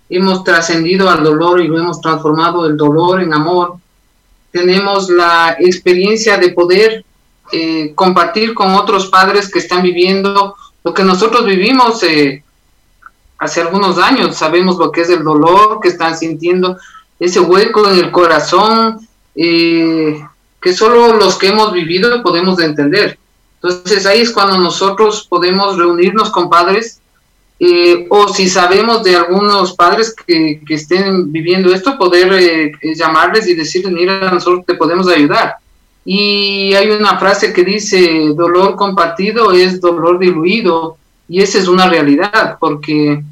[0.08, 3.78] hemos trascendido al dolor y lo hemos transformado el dolor en amor,
[4.50, 7.04] tenemos la experiencia de poder
[7.52, 12.42] eh, compartir con otros padres que están viviendo lo que nosotros vivimos eh,
[13.38, 16.76] hace algunos años, sabemos lo que es el dolor que están sintiendo,
[17.18, 20.20] ese hueco en el corazón, eh,
[20.60, 23.18] que solo los que hemos vivido podemos entender.
[23.62, 27.00] Entonces ahí es cuando nosotros podemos reunirnos con padres
[27.60, 33.48] eh, o si sabemos de algunos padres que, que estén viviendo esto, poder eh, llamarles
[33.48, 35.56] y decirles, mira, nosotros te podemos ayudar.
[36.04, 40.97] Y hay una frase que dice, dolor compartido es dolor diluido,
[41.28, 43.22] y esa es una realidad, porque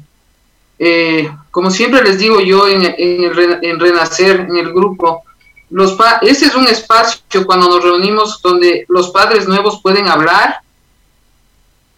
[0.79, 5.23] eh, como siempre les digo yo en, en, Renacer, en el grupo,
[5.71, 10.59] los ese es un espacio cuando nos reunimos donde los padres nuevos pueden hablar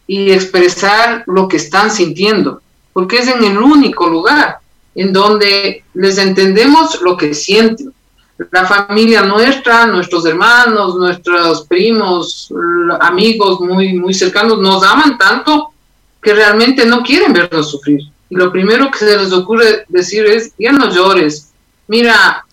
[0.08, 2.62] y expresar lo que están sintiendo,
[2.94, 4.60] porque es en el único lugar
[4.96, 7.94] en donde les entendemos lo que sienten.
[8.52, 12.52] La familia nuestra, nuestros hermanos, nuestros primos,
[13.02, 15.74] amigos muy, muy cercanos nos aman tanto
[16.22, 18.02] que realmente no quieren vernos sufrir.
[18.30, 21.50] Y lo primero que se les ocurre decir es, ya no llores,
[21.88, 22.46] mira,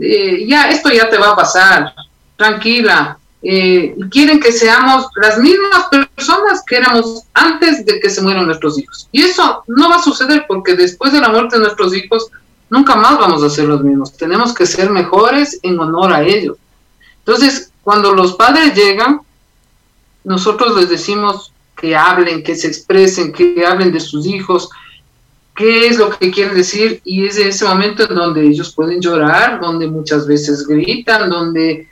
[0.00, 1.94] eh, ya esto ya te va a pasar,
[2.36, 3.18] tranquila.
[3.44, 8.78] Eh, quieren que seamos las mismas personas que éramos antes de que se mueran nuestros
[8.78, 9.08] hijos.
[9.10, 12.28] Y eso no va a suceder porque después de la muerte de nuestros hijos,
[12.70, 14.16] nunca más vamos a ser los mismos.
[14.16, 16.56] Tenemos que ser mejores en honor a ellos.
[17.18, 19.20] Entonces, cuando los padres llegan,
[20.24, 24.70] nosotros les decimos, que hablen, que se expresen, que hablen de sus hijos,
[25.54, 29.60] qué es lo que quieren decir y es ese momento en donde ellos pueden llorar,
[29.60, 31.88] donde muchas veces gritan, donde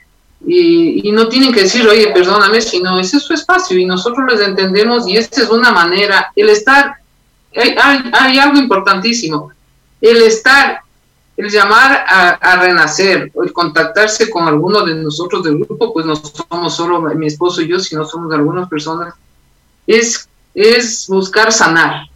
[0.46, 4.40] y, no tienen que decir, oye, perdóname, sino ese es su espacio y nosotros les
[4.40, 6.94] entendemos y esta es una manera, el estar,
[7.54, 7.74] hay,
[8.12, 9.52] hay, algo importantísimo,
[10.00, 10.80] el estar,
[11.36, 16.74] el llamar a, renacer, el contactarse con alguno de nosotros del grupo, pues no somos
[16.74, 19.14] solo mi esposo y yo, sino somos algunas personas
[19.90, 22.06] es, es buscar sanar.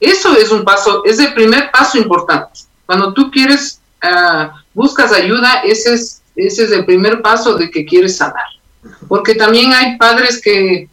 [0.00, 2.60] Eso es un paso, es el primer paso importante.
[2.86, 7.84] Cuando tú quieres, uh, buscas ayuda, ese es, ese es el primer paso de que
[7.84, 8.46] quieres sanar.
[9.06, 10.88] Porque también hay padres que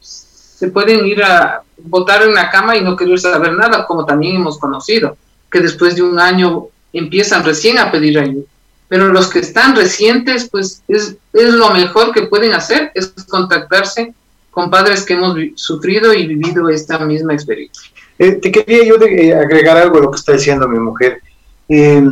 [0.00, 4.36] se pueden ir a botar en la cama y no querer saber nada, como también
[4.36, 5.16] hemos conocido,
[5.50, 8.44] que después de un año empiezan recién a pedir ayuda.
[8.88, 14.14] Pero los que están recientes, pues es, es lo mejor que pueden hacer, es contactarse
[14.50, 17.90] con padres que hemos sufrido y vivido esta misma experiencia.
[18.18, 21.22] Eh, te quería yo eh, agregar algo a lo que está diciendo mi mujer.
[21.68, 22.02] Eh,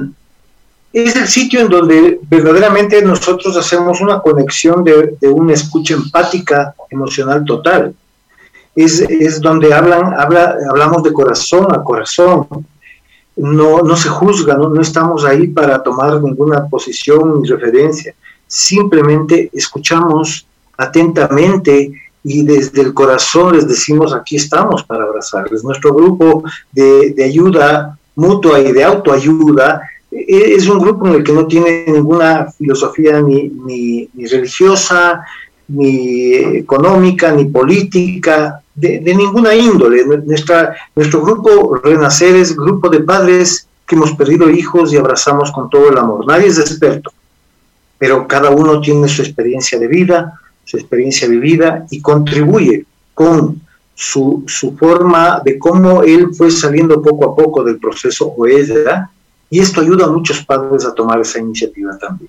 [0.92, 7.44] es el sitio en donde verdaderamente nosotros hacemos una conexión de, una escucha empática emocional
[7.44, 7.94] total.
[8.74, 12.46] Es, es donde hablan, habla, hablamos de corazón a corazón.
[13.36, 18.14] No, no se juzga, no, no estamos ahí para tomar ninguna posición ni referencia.
[18.46, 20.46] Simplemente escuchamos
[20.78, 21.92] atentamente
[22.28, 25.62] y desde el corazón les decimos aquí estamos para abrazarles.
[25.62, 31.32] Nuestro grupo de, ayuda mutua y de autoayuda e, es un grupo en el que
[31.32, 35.24] no tiene ninguna filosofía ni, ni, religiosa,
[35.68, 40.04] ni económica, ni política, de, ninguna índole.
[40.04, 45.70] Nuestra, nuestro grupo Renacer es grupo de padres que hemos perdido hijos y abrazamos con
[45.70, 46.26] todo el amor.
[46.26, 47.12] Nadie es experto,
[47.98, 53.62] pero cada uno tiene su experiencia de vida, su experiencia vivida y contribuye con
[53.94, 59.10] su, su, forma de cómo él fue saliendo poco a poco del proceso o ella,
[59.48, 62.28] y esto ayuda a muchos padres a tomar esa iniciativa también.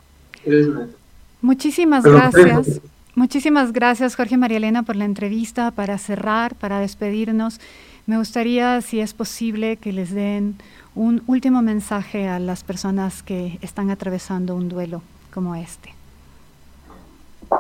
[1.44, 2.82] Muchísimas gracias.
[3.16, 5.72] Muchísimas gracias, Jorge María Elena, por la entrevista.
[5.72, 7.60] Para cerrar, para despedirnos,
[8.08, 10.56] me gustaría, si es posible, que les den
[10.96, 15.02] un último mensaje a las personas que están atravesando un duelo
[15.34, 15.94] como este.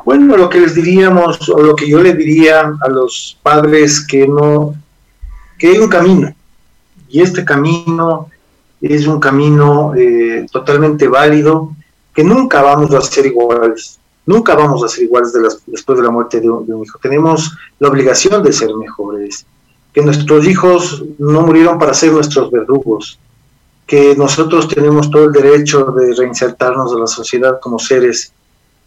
[0.03, 4.27] Bueno, lo que les diríamos, o lo que yo le diría a los padres que
[4.27, 4.75] no
[5.57, 6.35] que hay un camino
[7.09, 8.29] y este camino
[8.81, 11.73] es un camino eh, totalmente válido
[12.13, 15.33] que nunca vamos a ser iguales, nunca vamos a ser iguales
[15.67, 16.99] después de la muerte de un, hijo.
[17.01, 19.45] Tenemos la obligación de ser mejores,
[19.93, 23.19] que nuestros hijos no murieron para ser nuestros verdugos,
[23.87, 28.33] que nosotros tenemos todo el derecho de reinsertarnos a la sociedad como seres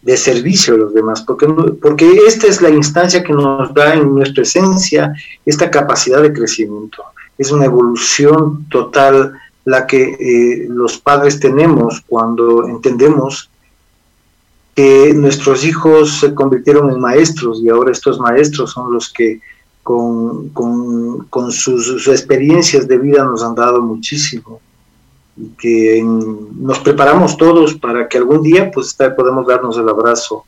[0.01, 1.47] de servicio a los demás, porque,
[1.81, 5.13] porque esta es la instancia que nos da en nuestra esencia
[5.45, 7.03] esta capacidad de crecimiento.
[7.37, 9.33] Es una evolución total
[9.65, 13.48] la que eh, los padres tenemos cuando entendemos
[14.79, 19.41] que nuestros hijos se convirtieron en maestros y ahora estos maestros son los que
[19.83, 24.61] con, con, sus experiencias de vida nos han dado muchísimo
[25.57, 30.45] que nos preparamos todos para que algún día pues podemos darnos el abrazo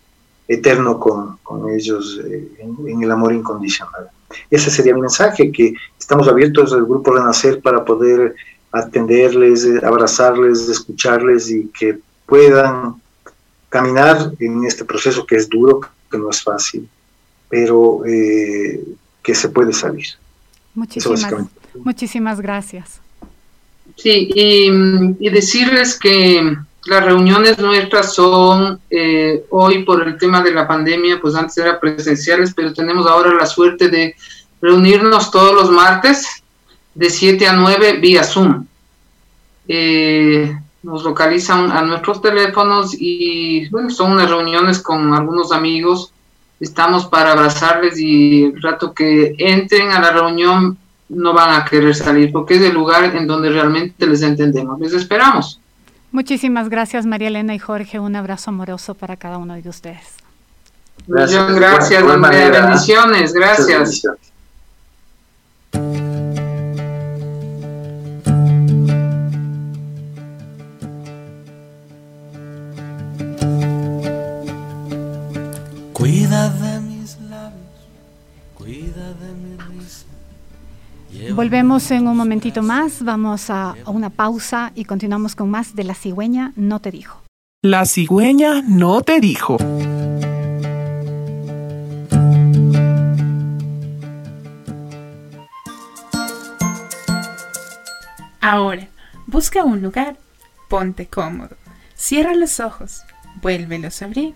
[0.48, 1.38] eterno con,
[1.70, 4.08] ellos eh, en, el amor incondicional.
[4.50, 8.34] Ese sería mi mensaje, que estamos abiertos al Grupo Renacer para poder
[8.72, 13.01] atenderles, eh, abrazarles, escucharles y que puedan
[13.72, 15.80] caminar en este proceso que es duro,
[16.12, 16.88] que no es fácil,
[17.50, 18.84] pero eh,
[19.24, 20.08] que se puede salir.
[21.74, 23.00] muchísimas gracias.
[23.96, 26.56] Sí, y, decirles que
[26.86, 31.80] las reuniones nuestras son eh, hoy por el tema de la pandemia, pues antes eran
[31.80, 34.16] presenciales, pero tenemos ahora la suerte de
[34.62, 36.44] reunirnos todos los martes
[36.94, 38.66] de 7 a 9 vía Zoom.
[39.68, 46.12] Eh, nos localizan a nuestros teléfonos y bueno, son unas reuniones con algunos amigos.
[46.60, 50.78] Estamos para abrazarles y el rato que entren a la reunión
[51.10, 54.80] no van a querer salir porque es el lugar en donde realmente les entendemos.
[54.80, 55.60] Les esperamos.
[56.12, 58.00] Muchísimas gracias María Elena y Jorge.
[58.00, 60.18] Un abrazo amoroso para cada uno de ustedes.
[61.08, 62.04] Gracias, gracias,
[62.52, 64.04] Bendiciones, gracias.
[81.42, 85.96] Volvemos en un momentito más, vamos a, una pausa y continuamos con más de La
[85.96, 87.24] cigüeña no te dijo.
[87.64, 89.58] La cigüeña no te dijo.
[98.40, 98.88] Ahora,
[99.26, 100.20] busca un lugar,
[100.70, 101.58] ponte cómodo,
[101.96, 103.02] cierra los ojos,
[103.42, 104.36] vuélvelos a abrir,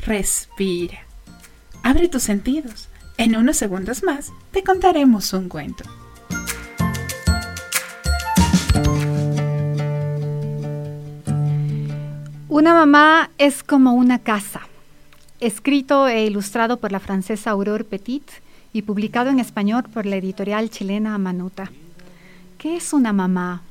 [0.00, 1.06] respira,
[1.82, 2.90] abre tus sentidos.
[3.16, 5.84] En unos segundos más te contaremos un cuento.
[12.54, 14.60] Una mamá es como una casa,
[15.40, 18.30] escrito e ilustrado por la francesa Aurore Petit
[18.72, 21.72] y publicado en español por la editorial chilena Manuta.
[22.56, 23.62] ¿Qué es una mamá?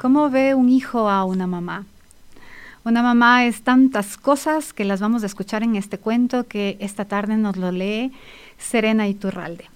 [0.00, 1.86] ¿Cómo ve un hijo a una mamá?
[2.82, 7.04] Una mamá es tantas cosas que las vamos a escuchar en este cuento que esta
[7.04, 8.10] tarde nos lo lee
[8.58, 9.66] Serena Iturralde.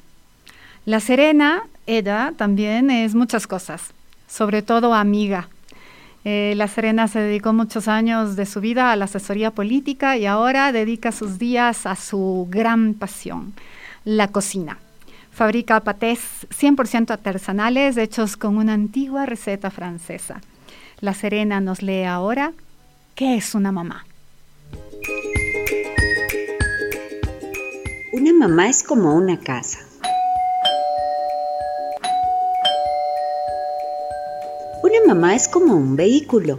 [0.85, 3.93] La Serena, ella también es muchas cosas,
[4.27, 5.49] sobre todo amiga,
[6.25, 10.27] eh, la Serena se dedicó muchos años de su vida a la asesoría política y
[10.27, 13.53] ahora dedica sus días a su gran pasión,
[14.05, 14.79] la cocina.
[15.33, 16.21] Fabrica patés
[16.51, 20.41] 100% artesanales hechos con una antigua receta francesa.
[21.01, 22.53] La Serena nos lee ahora
[23.15, 24.07] ¿Qué es una mamá?
[28.13, 29.81] Una mamá es como una casa.
[34.93, 36.59] Una mamá es como un vehículo.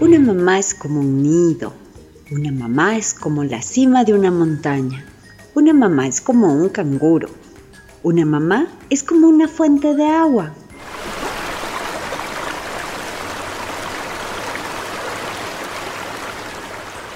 [0.00, 1.74] Una mamá es como un nido.
[2.30, 5.04] Una mamá es como la cima de una montaña.
[5.54, 7.28] Una mamá es como un canguro.
[8.02, 10.54] Una mamá es como una fuente de agua.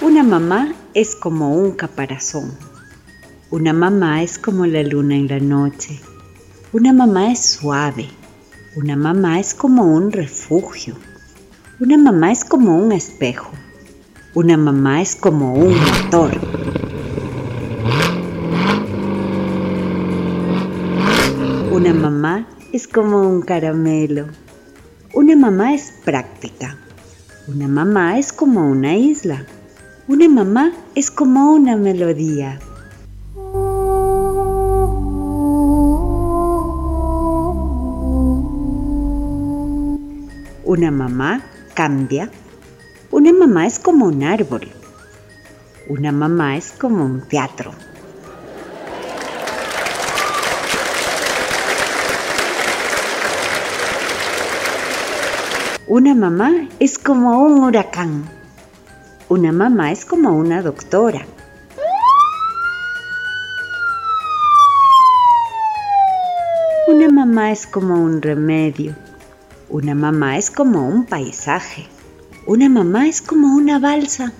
[0.03, 2.53] Una mamá es como un caparazón.
[3.51, 5.99] Una mamá es como la luna en la noche.
[6.70, 8.10] Una mamá es suave.
[8.76, 10.96] Una mamá es como un refugio.
[11.80, 13.50] Una mamá es como un espejo.
[14.34, 16.38] Una mamá es como un motor.
[21.72, 24.26] Una mamá es como un caramelo.
[25.14, 26.76] Una mamá es práctica.
[27.46, 29.46] Una mamá es como una isla.
[30.06, 32.60] Una mamá es como una melodía.
[40.68, 41.40] Una mamá
[41.72, 42.30] cambia.
[43.10, 44.68] Una mamá es como un árbol.
[45.88, 47.72] Una mamá es como un teatro.
[55.86, 58.28] Una mamá es como un huracán.
[59.30, 61.24] Una mamá es como una doctora.
[66.88, 68.94] Una mamá es como un remedio.
[69.70, 71.86] Una mamá es como un paisaje.
[72.46, 74.32] Una mamá es como una balsa.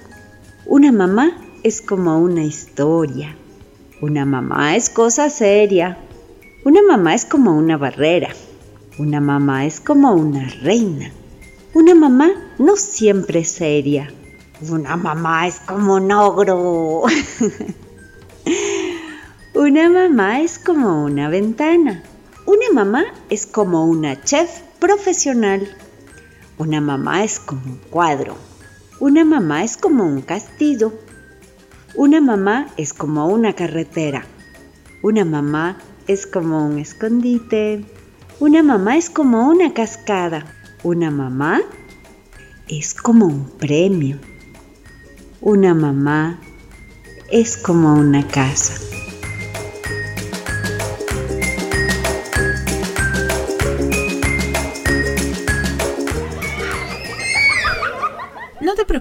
[0.64, 3.37] Una mamá es como una historia.
[4.01, 5.99] Una mamá es cosa seria.
[6.64, 8.31] Una mamá es como una barrera.
[8.99, 11.12] Una mamá es como una reina.
[11.74, 14.11] Una mamá no siempre es seria.
[14.66, 17.03] Una mamá es como un ogro.
[19.55, 22.03] una mamá es como una ventana.
[22.47, 25.68] Una mamá es como una chef profesional.
[26.57, 28.37] Una mamá es como un cuadro.
[29.01, 30.93] Una mamá es como un castillo.
[31.95, 34.24] Una mamá es como una carretera.
[35.03, 37.85] Una mamá es como un escondite.
[38.41, 40.45] Una mamá es como una cascada.
[40.83, 41.61] Una mamá
[42.68, 44.18] es como un premio.
[45.41, 46.41] Una mamá
[47.31, 48.88] es como una casa.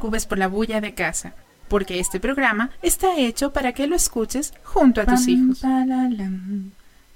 [0.08, 1.34] Preocupes por la bulla de casa,
[1.68, 5.60] porque este programa está hecho para que lo escuches junto a tus hijos.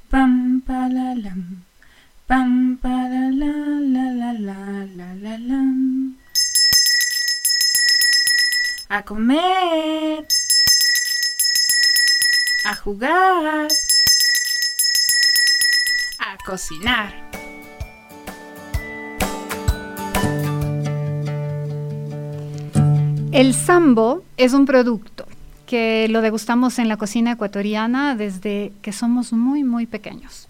[0.10, 1.64] Pam, palalam,
[2.28, 2.78] pam,
[8.90, 10.28] A comer.
[12.66, 13.68] A jugar.
[16.20, 17.31] A cocinar.
[23.42, 25.26] El sambo es un producto
[25.66, 30.48] que lo degustamos en la cocina ecuatoriana desde que somos muy, muy pequeños.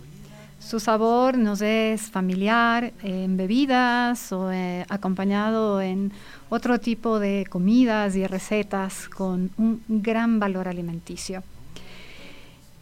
[0.59, 6.11] Su sabor nos es familiar en bebidas o eh, acompañado en
[6.49, 11.43] otro tipo de comidas y recetas con un gran valor alimenticio.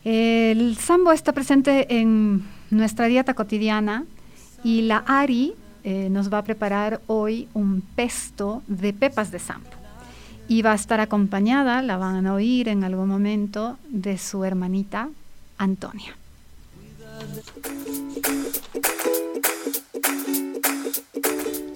[0.04, 4.06] El sambo está presente en nuestra dieta cotidiana
[4.64, 5.54] y la Ari
[5.84, 9.79] eh, nos va a preparar hoy un pesto de pepas de sambo
[10.50, 15.10] y va a estar acompañada, la van a oír en algún momento, de su hermanita
[15.58, 16.18] Antonia.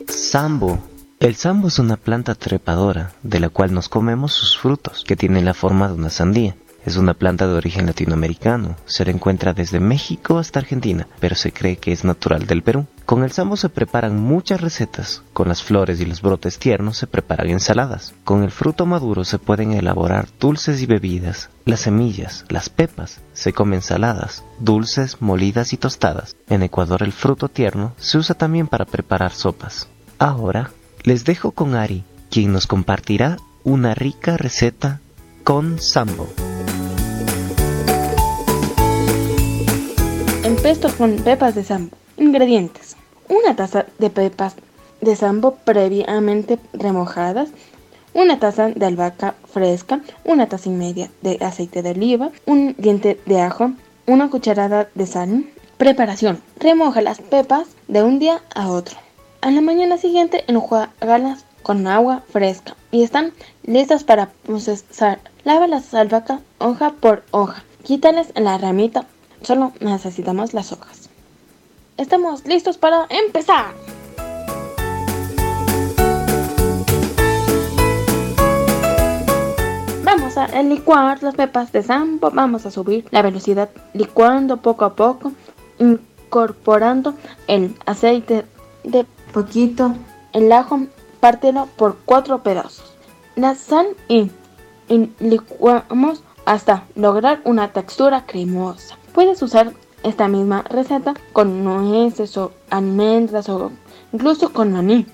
[0.10, 0.84] Sambo.
[1.20, 5.46] El sambo es una planta trepadora de la cual nos comemos sus frutos, que tienen
[5.46, 6.56] la forma de una sandía.
[6.86, 8.76] Es una planta de origen latinoamericano.
[8.86, 12.86] Se la encuentra desde México hasta Argentina, pero se cree que es natural del Perú.
[13.06, 15.24] Con el sambo se preparan muchas recetas.
[15.34, 18.14] Con las flores y los brotes tiernos se preparan ensaladas.
[18.24, 21.50] Con el fruto maduro se pueden elaborar dulces y bebidas.
[21.66, 26.36] Las semillas, las pepas, se comen saladas, dulces, molidas y tostadas.
[26.50, 29.88] En Ecuador el fruto tierno se usa también para preparar sopas.
[30.20, 30.72] Ahora
[31.04, 35.00] les dejo con Ari, quien nos compartirá una rica receta
[35.44, 36.30] con sambo.
[40.64, 41.98] Pesto con pepas de sambo.
[42.16, 42.96] Ingredientes.
[43.28, 44.56] Una taza de pepas
[45.02, 47.50] de sambo previamente remojadas.
[48.14, 50.00] Una taza de albahaca fresca.
[50.24, 52.32] Una taza y media de aceite de oliva.
[52.46, 53.72] Un diente de ajo.
[54.08, 55.44] Una cucharada de sal.
[55.76, 56.42] Preparación.
[56.62, 58.96] Remoja las pepas de un día a otro.
[59.42, 63.34] A la mañana siguiente enjuagalas con agua fresca y están
[63.64, 65.20] listas para procesar.
[65.44, 67.66] Lava las albahacas hoja por hoja.
[67.84, 69.08] Quítales la ramita.
[69.44, 71.10] Solo necesitamos las hojas.
[71.98, 73.74] Estamos listos para empezar.
[80.06, 82.32] Vamos a licuar las pepas de sambo.
[82.32, 85.34] Vamos a subir la velocidad licuando poco a poco,
[85.78, 87.14] incorporando
[87.48, 88.46] el aceite
[88.86, 89.94] de poquito.
[90.32, 90.88] El ajo,
[91.20, 92.94] pártelo por cuatro pedazos.
[93.36, 94.32] La sal y,
[95.20, 98.98] licuamos hasta lograr una textura cremosa.
[99.14, 103.72] Puedes usar esta misma receta con nueces o almendras o
[104.12, 105.06] incluso con maní.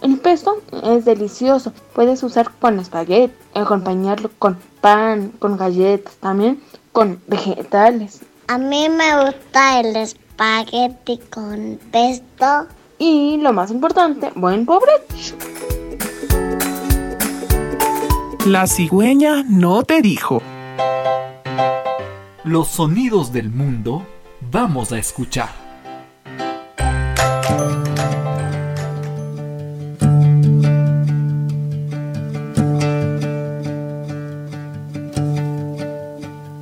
[0.00, 1.72] El pesto es delicioso.
[1.94, 6.60] Puedes usar con espagueti, acompañarlo con pan, con galletas, también
[6.92, 8.20] con vegetales.
[8.48, 12.66] A mí me gusta el espagueti con pesto.
[12.98, 15.36] Y lo más importante, buen provecho.
[18.46, 20.42] La cigüeña no te dijo.
[22.44, 24.04] Los sonidos del mundo
[24.50, 25.50] vamos a escuchar.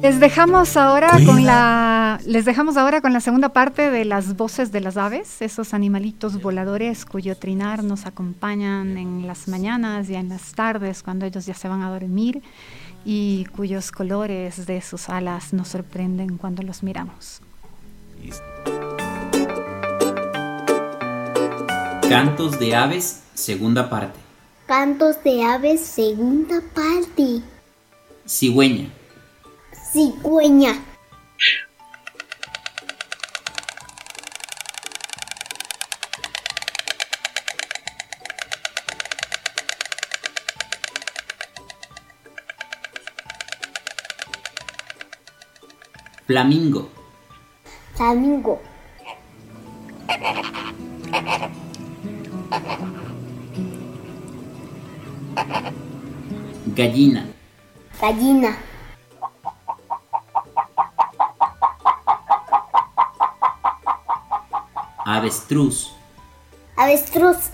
[0.02, 4.72] Les dejamos ahora con la les dejamos ahora con la segunda parte de las voces
[4.72, 10.28] de las aves, esos animalitos voladores cuyo trinar nos acompañan en las mañanas y en
[10.28, 12.42] las tardes cuando ellos ya se van a dormir
[13.04, 17.40] y cuyos colores de sus alas nos sorprenden cuando los miramos.
[22.08, 24.18] Cantos de aves, segunda parte.
[24.66, 27.42] Cantos de aves, segunda parte.
[28.26, 28.88] Cigüeña.
[29.92, 30.74] Cigüeña.
[46.30, 46.88] Flamingo.
[47.96, 48.60] Flamingo.
[56.66, 57.26] Gallina.
[58.00, 58.54] Gallina.
[65.04, 65.90] Avestruz.
[66.76, 67.50] Avestruz.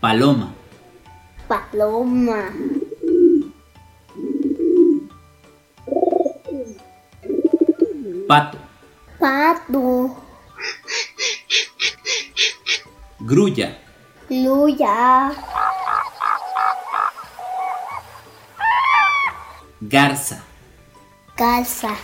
[0.00, 0.53] Paloma.
[1.58, 2.50] Paloma.
[8.26, 8.58] Pato.
[9.18, 10.16] Pato.
[13.20, 13.78] Grulla.
[14.30, 15.32] Luya.
[19.80, 20.42] Garza.
[21.36, 21.96] Garza.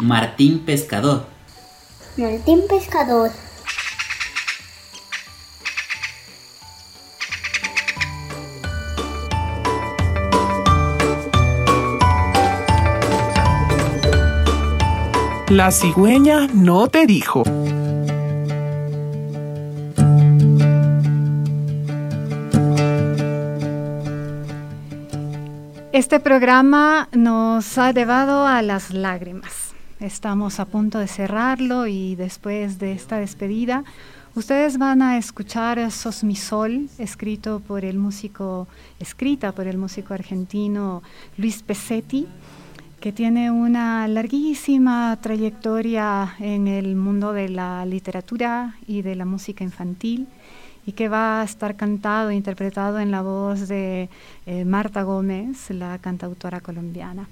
[0.00, 1.26] Martín Pescador.
[2.16, 3.30] Martín Pescador.
[15.54, 17.44] La cigüeña no te dijo.
[25.92, 29.74] Este programa nos ha llevado a las lágrimas.
[30.00, 33.84] Estamos a punto de cerrarlo y después de esta despedida,
[34.34, 38.66] ustedes van a escuchar Sos mi sol, escrito por el músico,
[38.98, 41.04] escrita por el músico argentino
[41.36, 42.26] Luis Pesetti
[43.04, 49.62] que tiene una larguísima trayectoria en el mundo de la literatura y de la música
[49.62, 50.26] infantil
[50.86, 54.08] y que va a estar cantado e interpretado en la voz de
[54.46, 57.28] eh, Marta Gómez, la cantautora colombiana.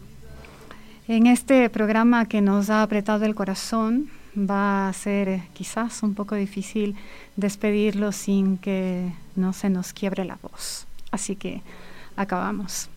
[1.09, 6.12] En este programa que nos ha apretado el corazón, va a ser eh, quizás un
[6.14, 6.97] poco difícil
[7.37, 10.87] despedirlo sin que no se nos quiebre la voz.
[11.11, 11.62] Así que
[12.14, 12.91] acabamos.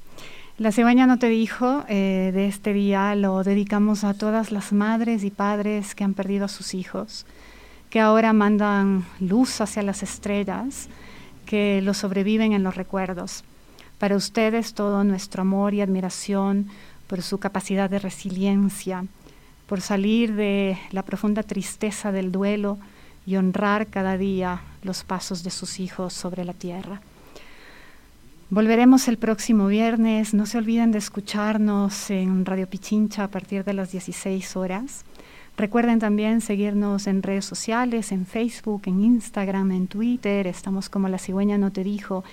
[0.57, 5.25] La cigüeña no te dijo, eh, de este día lo dedicamos a todas las madres
[5.25, 7.25] y padres que han perdido a sus hijos,
[7.89, 10.87] que ahora mandan luz hacia las estrellas,
[11.45, 13.43] que lo sobreviven en los recuerdos.
[13.99, 16.69] Para ustedes todo nuestro amor y admiración
[17.07, 19.03] por su capacidad de resiliencia,
[19.67, 22.77] por salir de la profunda tristeza del duelo
[23.25, 27.01] y honrar cada día los pasos de sus hijos sobre la tierra.
[28.55, 30.33] Volveremos el próximo viernes.
[30.33, 35.03] No se olviden de escucharnos en Radio Pichincha a partir de las 16 horas.
[35.57, 41.17] Recuerden también seguirnos en redes sociales, en Facebook, en Instagram, en Twitter, estamos como La
[41.17, 42.23] Cigüeña No Te Dijo.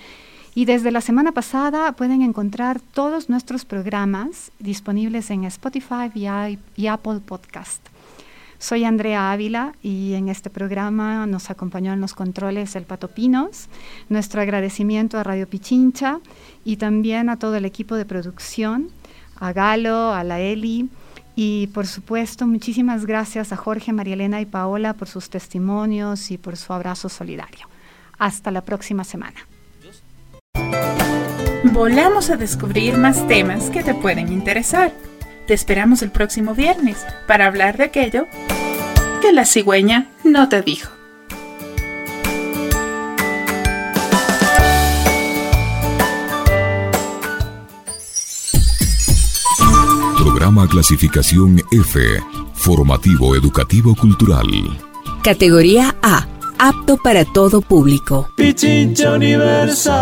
[0.55, 7.19] Y desde la semana pasada pueden encontrar todos nuestros programas disponibles en Spotify y, Apple
[7.19, 7.85] Podcast.
[8.63, 13.67] Soy Andrea Ávila y en este programa nos acompañó en los controles el Pato Pinos.
[14.07, 16.21] Nuestro agradecimiento a Radio Pichincha
[16.63, 18.87] y también a todo el equipo de producción,
[19.37, 20.87] a Galo, a la Eli
[21.35, 26.37] y por supuesto muchísimas gracias a Jorge, María Elena y Paola por sus testimonios y
[26.37, 27.67] por su abrazo solidario.
[28.17, 29.45] Hasta la próxima semana.
[31.65, 34.93] Volamos a descubrir más temas que te pueden interesar.
[35.47, 38.25] Te esperamos el próximo viernes para hablar de aquello
[39.23, 40.91] que la cigüeña no te dijo.
[50.17, 52.01] Programa Clasificación F,
[52.53, 54.45] Formativo Educativo Cultural.
[55.23, 56.27] Categoría A
[56.59, 58.29] apto para todo público.
[58.35, 59.93] Pichincha Universal.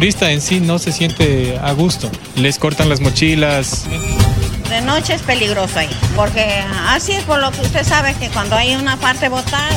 [0.00, 2.10] Turista en sí no se siente a gusto.
[2.34, 3.84] Les cortan las mochilas.
[4.70, 6.42] De noche es peligroso ahí, porque
[6.88, 9.68] así es por lo que usted sabe que cuando hay una parte botada.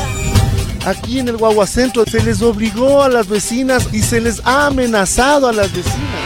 [0.86, 5.50] Aquí en el Guaguacentro se les obligó a las vecinas y se les ha amenazado
[5.50, 6.23] a las vecinas.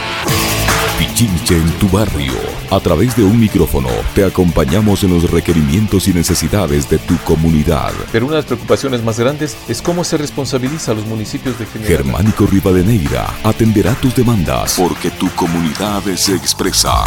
[0.98, 2.32] Pichinche en tu barrio.
[2.70, 7.92] A través de un micrófono te acompañamos en los requerimientos y necesidades de tu comunidad.
[8.10, 11.66] Pero una de las preocupaciones más grandes es cómo se responsabiliza a los municipios de
[11.66, 11.98] generar.
[11.98, 17.04] Germánico Rivadeneira atenderá tus demandas porque tu comunidad se expresa.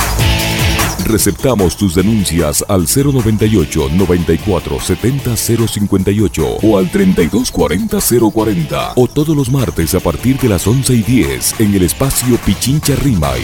[1.12, 7.98] Receptamos tus denuncias al 098 94 70 058 o al 32 40
[8.32, 12.38] 040 o todos los martes a partir de las 11 y 10 en el espacio
[12.46, 13.44] Pichincha Rimay.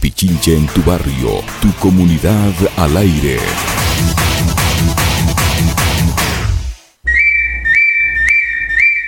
[0.00, 3.36] Pichincha en tu barrio, tu comunidad al aire.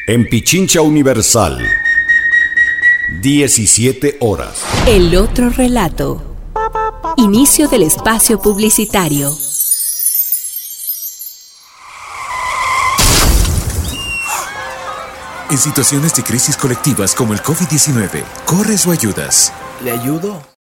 [0.06, 1.66] En Pichincha Universal,
[3.22, 4.62] 17 horas.
[4.86, 6.28] El otro relato.
[7.20, 9.36] Inicio del espacio publicitario.
[15.50, 19.52] En situaciones de crisis colectivas como el COVID-19, corres o ayudas.
[19.82, 20.48] ¿Le ayudo?